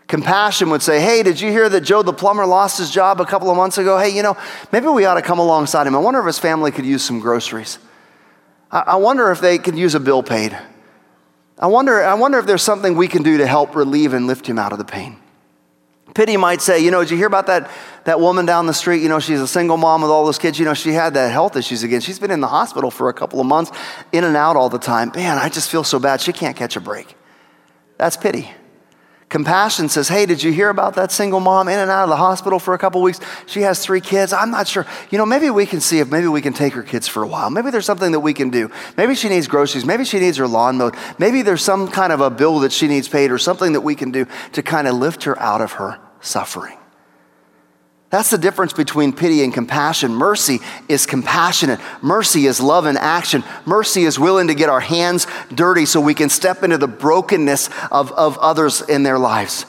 [0.07, 3.27] Compassion would say, Hey, did you hear that Joe the plumber lost his job a
[3.27, 3.99] couple of months ago?
[3.99, 4.37] Hey, you know,
[4.71, 5.97] maybe we ought to come alongside him.
[5.97, 7.79] I wonder if his family could use some groceries.
[8.71, 10.57] I wonder if they could use a bill paid.
[11.59, 14.47] I wonder, I wonder if there's something we can do to help relieve and lift
[14.47, 15.19] him out of the pain.
[16.15, 17.71] Pity might say, you know, did you hear about that,
[18.05, 19.03] that woman down the street?
[19.03, 20.59] You know, she's a single mom with all those kids.
[20.59, 22.01] You know, she had that health issues again.
[22.01, 23.71] She's been in the hospital for a couple of months,
[24.13, 25.13] in and out all the time.
[25.15, 26.21] Man, I just feel so bad.
[26.21, 27.17] She can't catch a break.
[27.99, 28.51] That's pity.
[29.29, 32.17] Compassion says, Hey, did you hear about that single mom in and out of the
[32.17, 33.19] hospital for a couple weeks?
[33.47, 34.33] She has three kids.
[34.33, 34.87] I'm not sure.
[35.11, 37.27] You know, maybe we can see if maybe we can take her kids for a
[37.27, 37.51] while.
[37.51, 38.71] Maybe there's something that we can do.
[38.97, 39.85] Maybe she needs groceries.
[39.85, 40.95] Maybe she needs her lawn mowed.
[41.19, 43.97] Maybe there's some kind of a bill that she needs paid or something that we
[43.97, 46.79] can do to kind of lift her out of her suffering.
[48.17, 50.15] That's the difference between pity and compassion.
[50.15, 51.79] Mercy is compassionate.
[52.01, 53.45] Mercy is love in action.
[53.67, 57.69] Mercy is willing to get our hands dirty so we can step into the brokenness
[57.93, 59.65] of, of others in their lives.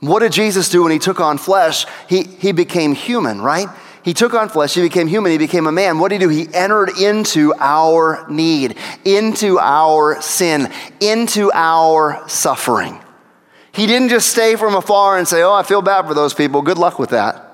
[0.00, 1.84] What did Jesus do when he took on flesh?
[2.08, 3.68] He, he became human, right?
[4.02, 5.98] He took on flesh, he became human, he became a man.
[5.98, 6.30] What did he do?
[6.30, 12.98] He entered into our need, into our sin, into our suffering.
[13.70, 16.62] He didn't just stay from afar and say, Oh, I feel bad for those people.
[16.62, 17.51] Good luck with that.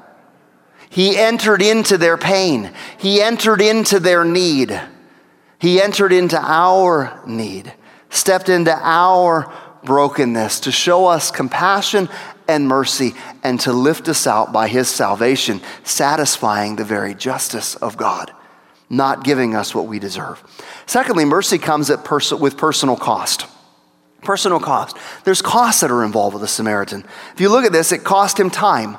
[0.91, 2.73] He entered into their pain.
[2.99, 4.81] He entered into their need.
[5.59, 7.73] He entered into our need,
[8.11, 9.53] stepped into our
[9.85, 12.09] brokenness to show us compassion
[12.47, 17.97] and mercy and to lift us out by his salvation, satisfying the very justice of
[17.97, 18.33] God,
[18.89, 20.43] not giving us what we deserve.
[20.87, 23.47] Secondly, mercy comes at pers- with personal cost.
[24.23, 24.97] Personal cost.
[25.25, 27.05] There's costs that are involved with the Samaritan.
[27.35, 28.97] If you look at this, it cost him time.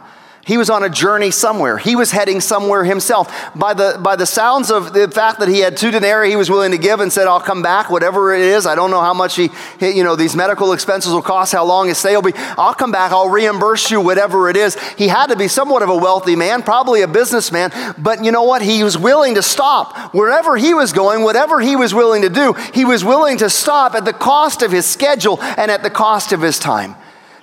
[0.50, 1.78] He was on a journey somewhere.
[1.78, 3.32] He was heading somewhere himself.
[3.56, 6.50] By the, by the sounds of the fact that he had two denarii he was
[6.50, 8.66] willing to give and said, I'll come back, whatever it is.
[8.66, 11.88] I don't know how much he, you know, these medical expenses will cost, how long
[11.88, 12.34] his stay will be.
[12.36, 14.76] I'll come back, I'll reimburse you, whatever it is.
[14.94, 18.42] He had to be somewhat of a wealthy man, probably a businessman, but you know
[18.42, 18.64] what?
[18.64, 20.16] He was willing to stop.
[20.16, 23.94] Wherever he was going, whatever he was willing to do, he was willing to stop
[23.94, 26.96] at the cost of his schedule and at the cost of his time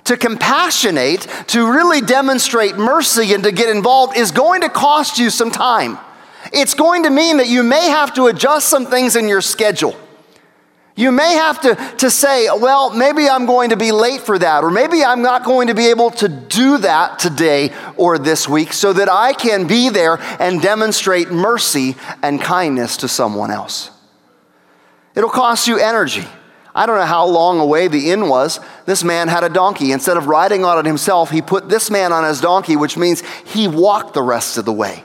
[0.07, 5.29] to compassionate, to really demonstrate mercy and to get involved is going to cost you
[5.29, 5.97] some time.
[6.53, 9.95] It's going to mean that you may have to adjust some things in your schedule.
[10.95, 14.63] You may have to, to say, well, maybe I'm going to be late for that,
[14.63, 18.73] or maybe I'm not going to be able to do that today or this week
[18.73, 23.91] so that I can be there and demonstrate mercy and kindness to someone else.
[25.13, 26.25] It'll cost you energy.
[26.77, 28.59] I don't know how long away the inn was.
[28.85, 29.91] This man had a donkey.
[29.91, 33.23] Instead of riding on it himself, he put this man on his donkey, which means
[33.45, 35.03] he walked the rest of the way.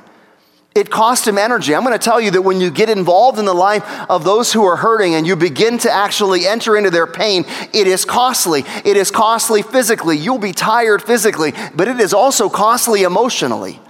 [0.75, 1.75] It cost him energy.
[1.75, 4.53] I'm going to tell you that when you get involved in the life of those
[4.53, 8.65] who are hurting and you begin to actually enter into their pain, it is costly.
[8.85, 10.19] It is costly physically.
[10.19, 13.81] You'll be tired physically, but it is also costly emotionally.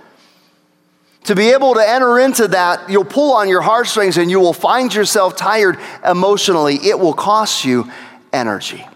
[1.24, 4.52] To be able to enter into that, you'll pull on your heartstrings and you will
[4.52, 6.76] find yourself tired emotionally.
[6.76, 7.90] It will cost you
[8.32, 8.86] energy.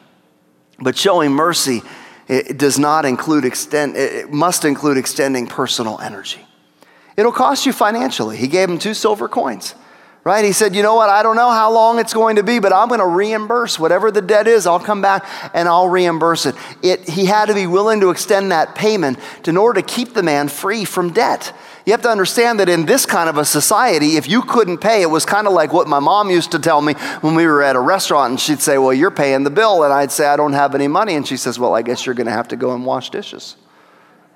[0.79, 1.83] But showing mercy
[2.29, 6.41] it does not include extend it must include extending personal energy.
[7.17, 8.37] It'll cost you financially.
[8.37, 9.75] He gave him two silver coins
[10.27, 10.45] right?
[10.45, 11.09] He said, You know what?
[11.09, 14.11] I don't know how long it's going to be, but I'm going to reimburse whatever
[14.11, 14.67] the debt is.
[14.67, 16.57] I'll come back and I'll reimburse it.
[16.83, 17.09] it.
[17.09, 20.49] He had to be willing to extend that payment in order to keep the man
[20.49, 21.55] free from debt.
[21.87, 25.03] You have to understand that in this kind of a society, if you couldn't pay,
[25.03, 27.63] it was kind of like what my mom used to tell me when we were
[27.63, 29.85] at a restaurant, and she'd say, Well, you're paying the bill.
[29.85, 31.15] And I'd say, I don't have any money.
[31.15, 33.55] And she says, Well, I guess you're going to have to go and wash dishes.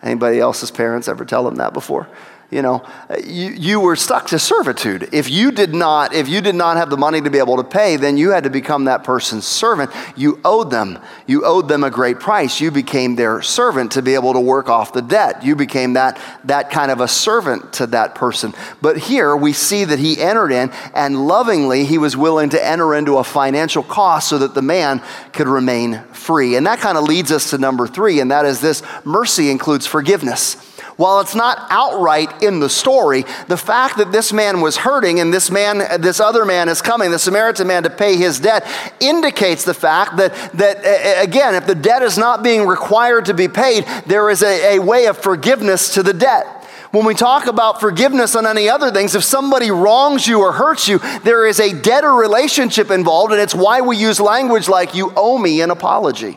[0.01, 2.09] Anybody else's parents ever tell them that before?
[2.51, 2.85] You know,
[3.25, 5.09] you, you were stuck to servitude.
[5.13, 7.65] If you did not, if you did not have the money to be able to
[7.65, 9.91] pay, then you had to become that person's servant.
[10.17, 10.99] You owed them.
[11.27, 12.61] You owed them a great price.
[12.61, 15.45] You became their servant to be able to work off the debt.
[15.45, 18.53] You became that, that kind of a servant to that person.
[18.83, 22.95] But here we see that he entered in and lovingly he was willing to enter
[22.95, 26.57] into a financial cost so that the man could remain free.
[26.57, 29.87] And that kind of leads us to number three, and that is this mercy includes
[29.87, 30.70] forgiveness.
[31.01, 35.33] While it's not outright in the story, the fact that this man was hurting and
[35.33, 38.69] this man, this other man is coming, the Samaritan man, to pay his debt,
[39.01, 43.49] indicates the fact that, that again, if the debt is not being required to be
[43.49, 46.47] paid, there is a, a way of forgiveness to the debt.
[46.91, 50.87] When we talk about forgiveness on any other things, if somebody wrongs you or hurts
[50.87, 55.15] you, there is a debtor relationship involved, and it's why we use language like, you
[55.17, 56.37] owe me an apology.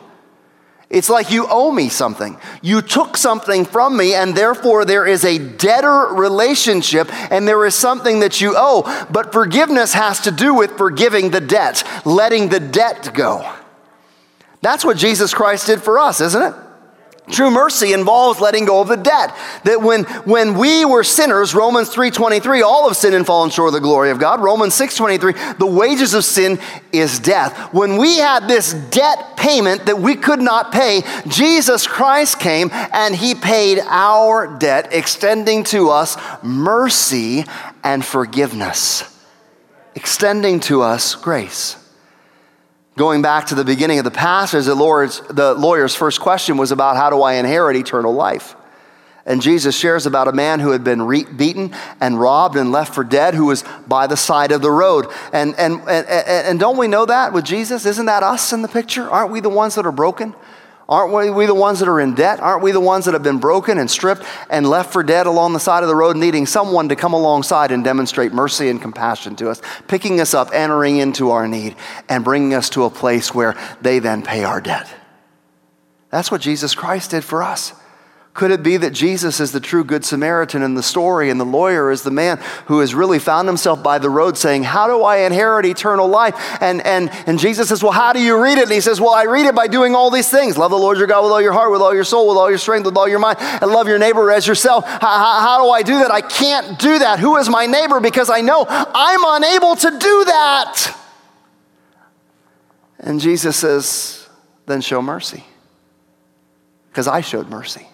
[0.94, 2.38] It's like you owe me something.
[2.62, 7.74] You took something from me, and therefore there is a debtor relationship, and there is
[7.74, 9.08] something that you owe.
[9.10, 13.52] But forgiveness has to do with forgiving the debt, letting the debt go.
[14.62, 16.54] That's what Jesus Christ did for us, isn't it?
[17.32, 19.34] True mercy involves letting go of the debt.
[19.64, 23.74] That when, when we were sinners, Romans 3.23, all of sin and fallen short of
[23.74, 24.42] the glory of God.
[24.42, 26.60] Romans 6.23, the wages of sin
[26.92, 27.74] is death.
[27.74, 33.16] When we had this debt payment that we could not pay, Jesus Christ came and
[33.16, 37.46] he paid our debt, extending to us mercy
[37.86, 39.04] and forgiveness.
[39.96, 41.83] Extending to us grace.
[42.96, 46.72] Going back to the beginning of the passage, the lawyer's, the lawyer's first question was
[46.72, 48.56] about how do I inherit eternal life?
[49.26, 52.94] And Jesus shares about a man who had been re- beaten and robbed and left
[52.94, 55.08] for dead, who was by the side of the road.
[55.32, 57.86] And, and, and, and don't we know that with Jesus?
[57.86, 59.10] Isn't that us in the picture?
[59.10, 60.36] Aren't we the ones that are broken?
[60.90, 62.42] Aren't we the ones that are in debt?
[62.42, 65.54] Aren't we the ones that have been broken and stripped and left for dead along
[65.54, 69.36] the side of the road, needing someone to come alongside and demonstrate mercy and compassion
[69.38, 71.76] to us, picking us up, entering into our need,
[72.10, 74.94] and bringing us to a place where they then pay our debt?
[76.10, 77.74] That's what Jesus Christ did for us.
[78.34, 81.46] Could it be that Jesus is the true Good Samaritan in the story, and the
[81.46, 85.04] lawyer is the man who has really found himself by the road saying, How do
[85.04, 86.36] I inherit eternal life?
[86.60, 88.64] And, and, and Jesus says, Well, how do you read it?
[88.64, 90.98] And he says, Well, I read it by doing all these things love the Lord
[90.98, 92.98] your God with all your heart, with all your soul, with all your strength, with
[92.98, 94.84] all your mind, and love your neighbor as yourself.
[94.84, 96.10] How, how, how do I do that?
[96.10, 97.20] I can't do that.
[97.20, 98.00] Who is my neighbor?
[98.00, 100.98] Because I know I'm unable to do that.
[102.98, 104.28] And Jesus says,
[104.66, 105.44] Then show mercy.
[106.90, 107.88] Because I showed mercy.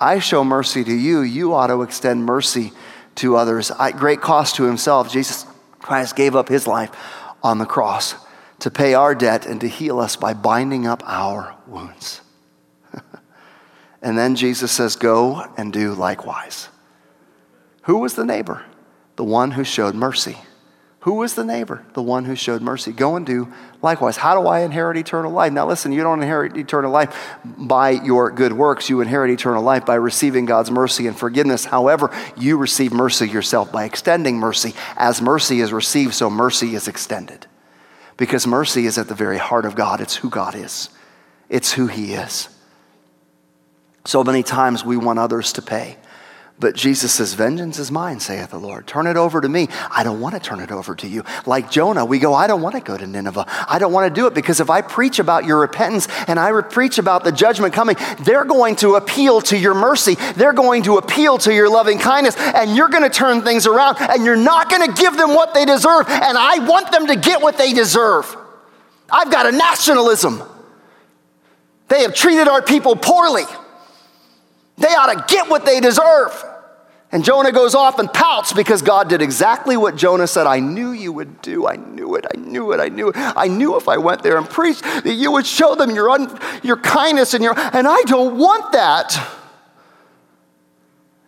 [0.00, 2.72] I show mercy to you, you ought to extend mercy
[3.16, 3.70] to others.
[3.70, 5.46] At great cost to himself, Jesus
[5.78, 6.90] Christ gave up his life
[7.42, 8.14] on the cross
[8.60, 12.20] to pay our debt and to heal us by binding up our wounds.
[14.02, 16.68] and then Jesus says, Go and do likewise.
[17.82, 18.64] Who was the neighbor?
[19.16, 20.38] The one who showed mercy.
[21.04, 21.84] Who was the neighbor?
[21.92, 22.90] The one who showed mercy.
[22.90, 24.16] Go and do likewise.
[24.16, 25.52] How do I inherit eternal life?
[25.52, 27.14] Now, listen, you don't inherit eternal life
[27.44, 28.88] by your good works.
[28.88, 31.66] You inherit eternal life by receiving God's mercy and forgiveness.
[31.66, 34.72] However, you receive mercy yourself by extending mercy.
[34.96, 37.46] As mercy is received, so mercy is extended.
[38.16, 40.88] Because mercy is at the very heart of God, it's who God is,
[41.50, 42.48] it's who He is.
[44.06, 45.98] So many times we want others to pay.
[46.56, 48.86] But Jesus says, Vengeance is mine, saith the Lord.
[48.86, 49.68] Turn it over to me.
[49.90, 51.24] I don't want to turn it over to you.
[51.46, 53.44] Like Jonah, we go, I don't want to go to Nineveh.
[53.68, 56.58] I don't want to do it because if I preach about your repentance and I
[56.62, 60.14] preach about the judgment coming, they're going to appeal to your mercy.
[60.36, 63.96] They're going to appeal to your loving kindness, and you're going to turn things around,
[64.00, 66.06] and you're not going to give them what they deserve.
[66.08, 68.34] And I want them to get what they deserve.
[69.10, 70.40] I've got a nationalism.
[71.88, 73.44] They have treated our people poorly.
[74.76, 76.32] They ought to get what they deserve.
[77.12, 80.90] And Jonah goes off and pouts because God did exactly what Jonah said, I knew
[80.90, 81.68] you would do.
[81.68, 82.26] I knew it.
[82.34, 82.80] I knew it.
[82.80, 83.16] I knew it.
[83.16, 86.36] I knew if I went there and preached that you would show them your, un,
[86.64, 89.16] your kindness and your, and I don't want that.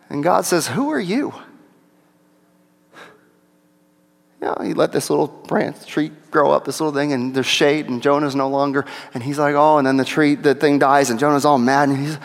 [0.09, 1.33] And God says, Who are you?
[4.41, 7.47] You know, he let this little branch tree grow up, this little thing, and there's
[7.47, 8.85] shade, and Jonah's no longer.
[9.13, 11.89] And he's like, oh, and then the tree, the thing dies, and Jonah's all mad.
[11.89, 12.17] And he's,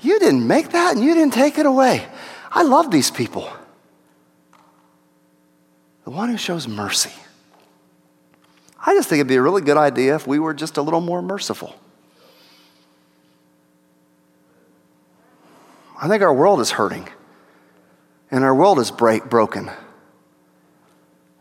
[0.00, 2.06] you didn't make that, and you didn't take it away.
[2.50, 3.48] I love these people.
[6.04, 7.12] The one who shows mercy.
[8.84, 11.00] I just think it'd be a really good idea if we were just a little
[11.00, 11.74] more merciful.
[16.00, 17.08] I think our world is hurting,
[18.30, 19.70] and our world is break, broken.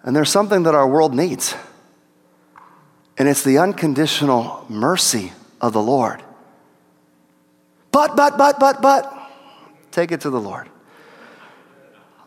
[0.02, 1.56] And there's something that our world needs,
[3.18, 5.32] and it's the unconditional mercy
[5.62, 6.24] of the Lord.
[7.98, 9.12] But, but, but, but, but,
[9.90, 10.70] take it to the Lord.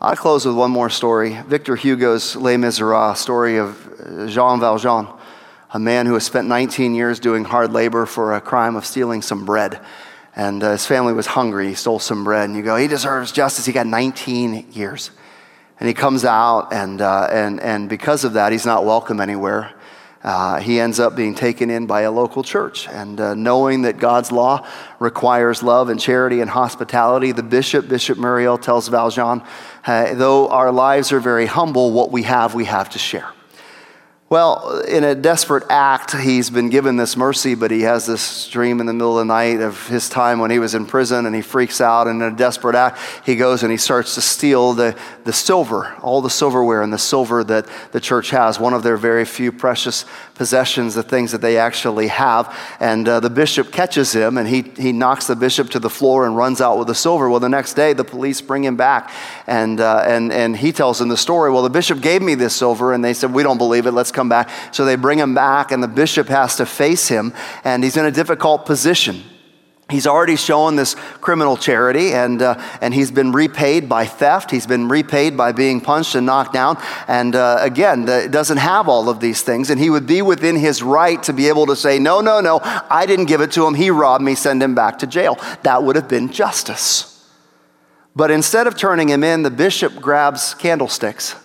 [0.01, 1.41] I'll close with one more story.
[1.47, 5.07] Victor Hugo's Les Miserables, story of Jean Valjean,
[5.73, 9.21] a man who has spent 19 years doing hard labor for a crime of stealing
[9.21, 9.79] some bread.
[10.35, 11.69] And uh, his family was hungry.
[11.69, 12.49] He stole some bread.
[12.49, 13.65] And you go, he deserves justice.
[13.65, 15.09] He got 19 years.
[15.79, 19.71] And he comes out, and, uh, and, and because of that, he's not welcome anywhere.
[20.23, 22.87] Uh, he ends up being taken in by a local church.
[22.87, 24.67] And uh, knowing that God's law
[24.99, 29.41] requires love and charity and hospitality, the bishop, Bishop Myriel, tells Valjean,
[29.85, 33.33] though our lives are very humble, what we have, we have to share.
[34.31, 38.79] Well, in a desperate act, he's been given this mercy, but he has this dream
[38.79, 41.35] in the middle of the night of his time when he was in prison and
[41.35, 42.07] he freaks out.
[42.07, 45.93] And in a desperate act, he goes and he starts to steal the, the silver,
[46.01, 49.51] all the silverware and the silver that the church has, one of their very few
[49.51, 50.05] precious
[50.35, 52.57] possessions, the things that they actually have.
[52.79, 56.25] And uh, the bishop catches him and he, he knocks the bishop to the floor
[56.25, 57.29] and runs out with the silver.
[57.29, 59.11] Well, the next day, the police bring him back
[59.45, 61.51] and, uh, and, and he tells them the story.
[61.51, 63.91] Well, the bishop gave me this silver and they said, We don't believe it.
[63.91, 64.49] Let's come come back.
[64.71, 68.05] So they bring him back, and the bishop has to face him, and he's in
[68.05, 69.23] a difficult position.
[69.89, 74.51] He's already shown this criminal charity, and, uh, and he's been repaid by theft.
[74.51, 76.77] He's been repaid by being punched and knocked down.
[77.07, 79.69] And uh, again, the, doesn't have all of these things.
[79.69, 82.61] And he would be within his right to be able to say, No, no, no,
[82.63, 83.73] I didn't give it to him.
[83.73, 85.37] He robbed me, send him back to jail.
[85.63, 87.07] That would have been justice.
[88.15, 91.35] But instead of turning him in, the bishop grabs candlesticks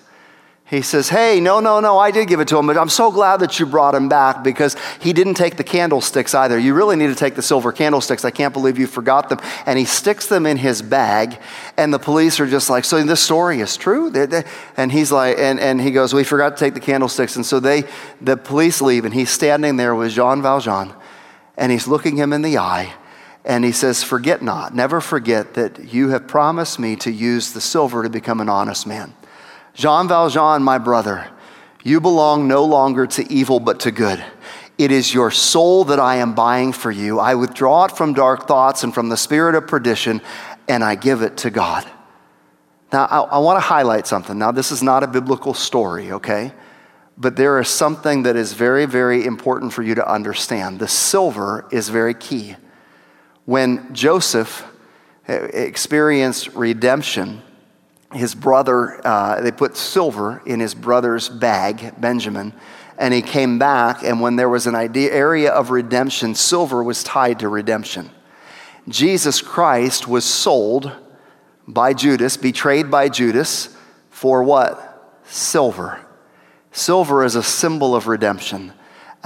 [0.69, 3.13] he says, Hey, no, no, no, I did give it to him, but I'm so
[3.13, 6.59] glad that you brought him back because he didn't take the candlesticks either.
[6.59, 8.25] You really need to take the silver candlesticks.
[8.25, 9.39] I can't believe you forgot them.
[9.65, 11.39] And he sticks them in his bag,
[11.77, 14.13] and the police are just like, So this story is true?
[14.77, 17.37] And he's like, and, and he goes, We forgot to take the candlesticks.
[17.37, 17.85] And so they,
[18.21, 20.93] the police leave, and he's standing there with Jean Valjean,
[21.57, 22.93] and he's looking him in the eye.
[23.45, 27.61] And he says, Forget not, never forget that you have promised me to use the
[27.61, 29.15] silver to become an honest man.
[29.77, 31.29] Jean Valjean, my brother,
[31.85, 34.25] you belong no longer to evil but to good.
[34.79, 37.21] It is your soul that I am buying for you.
[37.21, 40.23] I withdraw it from dark thoughts and from the spirit of perdition,
[40.67, 41.87] and I give it to God.
[42.91, 44.39] Now, I, I want to highlight something.
[44.39, 46.53] Now, this is not a biblical story, okay?
[47.19, 50.79] But there is something that is very, very important for you to understand.
[50.79, 52.57] The silver is very key.
[53.45, 54.67] When Joseph
[55.29, 57.43] eh, experienced redemption,
[58.13, 62.53] his brother, uh, they put silver in his brother's bag, Benjamin,
[62.99, 64.03] and he came back.
[64.03, 68.11] And when there was an idea, area of redemption, silver was tied to redemption.
[68.89, 70.93] Jesus Christ was sold
[71.67, 73.77] by Judas, betrayed by Judas,
[74.11, 75.21] for what?
[75.25, 76.01] Silver.
[76.71, 78.73] Silver is a symbol of redemption.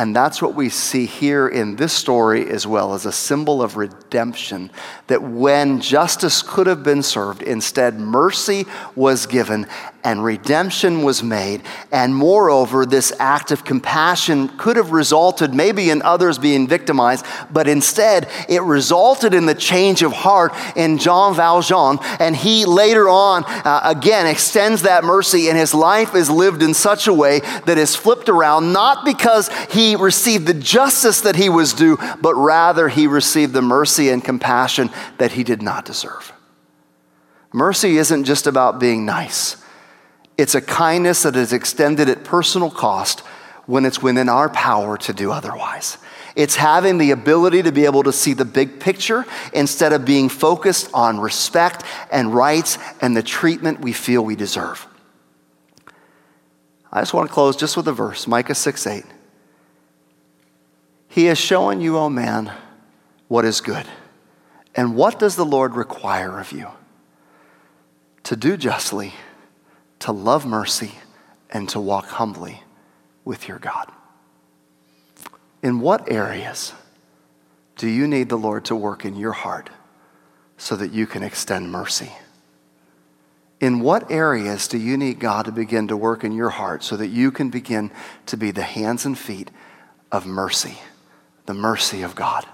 [0.00, 3.76] And that's what we see here in this story as well as a symbol of
[3.76, 4.70] redemption.
[5.08, 8.64] That when justice could have been served, instead mercy
[8.96, 9.66] was given
[10.02, 11.62] and redemption was made.
[11.92, 17.68] And moreover, this act of compassion could have resulted maybe in others being victimized, but
[17.68, 21.98] instead it resulted in the change of heart in Jean Valjean.
[22.18, 26.72] And he later on, uh, again, extends that mercy, and his life is lived in
[26.72, 31.48] such a way that is flipped around, not because he received the justice that he
[31.48, 36.32] was due, but rather he received the mercy and compassion that he did not deserve.
[37.52, 39.56] Mercy isn't just about being nice.
[40.38, 43.20] It's a kindness that is extended at personal cost
[43.66, 45.98] when it's within our power to do otherwise.
[46.36, 50.28] It's having the ability to be able to see the big picture instead of being
[50.28, 54.86] focused on respect and rights and the treatment we feel we deserve.
[56.92, 59.04] I just want to close just with a verse Micah 6 8.
[61.10, 62.50] He has shown you, O oh man,
[63.28, 63.86] what is good.
[64.74, 66.68] And what does the Lord require of you?
[68.22, 69.12] To do justly
[70.00, 70.92] to love mercy,
[71.50, 72.62] and to walk humbly
[73.24, 73.90] with your God.
[75.62, 76.72] In what areas
[77.76, 79.70] do you need the Lord to work in your heart
[80.56, 82.12] so that you can extend mercy?
[83.60, 86.96] In what areas do you need God to begin to work in your heart so
[86.96, 87.90] that you can begin
[88.26, 89.50] to be the hands and feet
[90.10, 90.78] of mercy,
[91.50, 92.46] the mercy of God?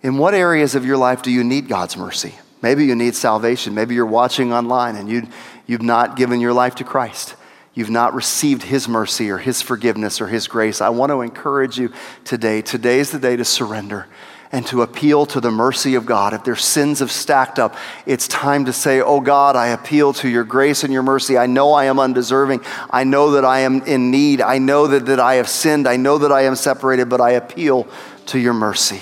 [0.00, 2.34] In what areas of your life do you need God's mercy?
[2.62, 3.74] Maybe you need salvation.
[3.74, 5.28] Maybe you're watching online and you,
[5.66, 7.34] you've not given your life to Christ.
[7.74, 10.80] You've not received His mercy or His forgiveness or His grace.
[10.80, 11.92] I want to encourage you
[12.24, 12.62] today.
[12.62, 14.06] Today is the day to surrender
[14.52, 16.32] and to appeal to the mercy of God.
[16.32, 20.28] If their sins have stacked up, it's time to say, Oh God, I appeal to
[20.28, 21.38] your grace and your mercy.
[21.38, 22.60] I know I am undeserving.
[22.90, 24.40] I know that I am in need.
[24.40, 25.86] I know that, that I have sinned.
[25.86, 27.86] I know that I am separated, but I appeal
[28.26, 29.00] to your mercy.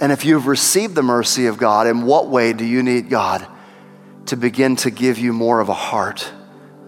[0.00, 3.46] And if you've received the mercy of God, in what way do you need God
[4.26, 6.32] to begin to give you more of a heart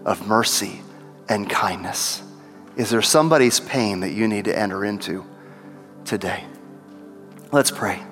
[0.03, 0.81] of mercy
[1.29, 2.23] and kindness?
[2.75, 5.25] Is there somebody's pain that you need to enter into
[6.03, 6.43] today?
[7.55, 8.03] Let's pray.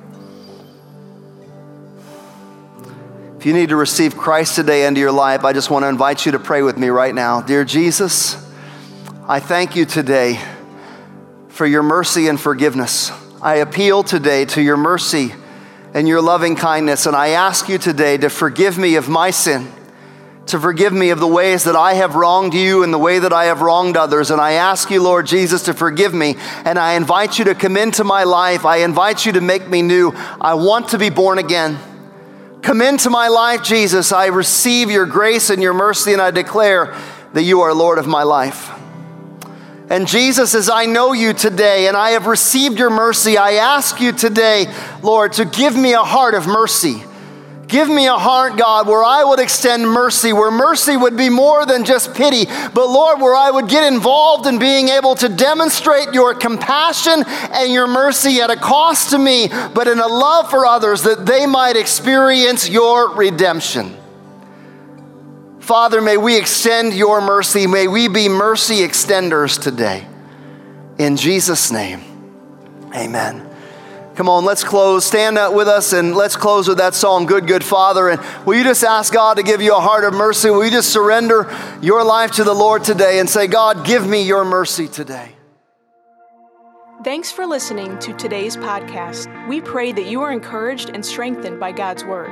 [3.38, 6.26] If you need to receive Christ today into your life, I just want to invite
[6.26, 7.42] you to pray with me right now.
[7.42, 8.38] Dear Jesus,
[9.28, 10.40] I thank you today
[11.50, 13.12] for your mercy and forgiveness.
[13.42, 15.34] I appeal today to your mercy
[15.94, 19.68] and your loving kindness, and I ask you today to forgive me of my sin
[20.48, 23.32] to forgive me of the ways that I have wronged you and the way that
[23.32, 24.30] I have wronged others.
[24.30, 26.36] And I ask you, Lord Jesus, to forgive me.
[26.66, 28.66] And I invite you to come into my life.
[28.66, 30.12] I invite you to make me new.
[30.42, 31.80] I want to be born again.
[32.62, 34.12] Come into my life, Jesus.
[34.12, 36.96] I receive your grace and your mercy, and I declare
[37.34, 38.70] that you are Lord of my life.
[39.90, 44.00] And Jesus, as I know you today and I have received your mercy, I ask
[44.00, 47.04] you today, Lord, to give me a heart of mercy
[47.74, 51.66] Give me a heart, God, where I would extend mercy, where mercy would be more
[51.66, 56.14] than just pity, but Lord, where I would get involved in being able to demonstrate
[56.14, 60.68] your compassion and your mercy at a cost to me, but in a love for
[60.68, 63.98] others that they might experience your redemption.
[65.60, 67.66] Father, may we extend your mercy.
[67.66, 70.06] May we be mercy extenders today.
[71.00, 72.02] In Jesus' name,
[72.96, 73.43] amen.
[74.16, 75.06] Come on, let's close.
[75.06, 78.10] Stand up with us and let's close with that song, Good, Good Father.
[78.10, 80.52] And will you just ask God to give you a heart of mercy?
[80.52, 81.52] Will you just surrender
[81.82, 85.36] your life to the Lord today and say, God, give me your mercy today?
[87.04, 89.48] Thanks for listening to today's podcast.
[89.50, 92.32] We pray that you are encouraged and strengthened by God's Word.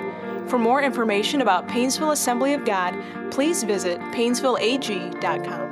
[0.50, 2.96] For more information about Painesville Assembly of God,
[3.32, 5.71] please visit painesvilleag.com.